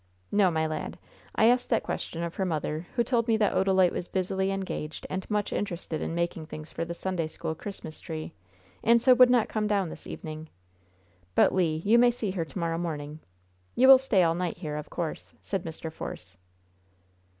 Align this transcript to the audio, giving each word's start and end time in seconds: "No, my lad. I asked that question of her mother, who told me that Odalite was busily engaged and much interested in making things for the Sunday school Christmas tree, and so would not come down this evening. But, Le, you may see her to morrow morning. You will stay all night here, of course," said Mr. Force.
"No, 0.31 0.49
my 0.49 0.65
lad. 0.65 0.97
I 1.35 1.45
asked 1.45 1.69
that 1.69 1.83
question 1.83 2.23
of 2.23 2.33
her 2.33 2.43
mother, 2.43 2.87
who 2.95 3.03
told 3.03 3.27
me 3.27 3.37
that 3.37 3.53
Odalite 3.53 3.91
was 3.91 4.07
busily 4.07 4.49
engaged 4.49 5.05
and 5.11 5.29
much 5.29 5.53
interested 5.53 6.01
in 6.01 6.15
making 6.15 6.47
things 6.47 6.71
for 6.71 6.83
the 6.83 6.95
Sunday 6.95 7.27
school 7.27 7.53
Christmas 7.53 7.99
tree, 8.01 8.33
and 8.83 8.99
so 8.99 9.13
would 9.13 9.29
not 9.29 9.47
come 9.47 9.67
down 9.67 9.89
this 9.89 10.07
evening. 10.07 10.49
But, 11.35 11.53
Le, 11.53 11.61
you 11.61 11.99
may 11.99 12.09
see 12.09 12.31
her 12.31 12.45
to 12.45 12.57
morrow 12.57 12.79
morning. 12.79 13.19
You 13.75 13.87
will 13.87 13.99
stay 13.99 14.23
all 14.23 14.33
night 14.33 14.57
here, 14.57 14.75
of 14.75 14.89
course," 14.89 15.35
said 15.43 15.63
Mr. 15.65 15.91
Force. 15.93 16.35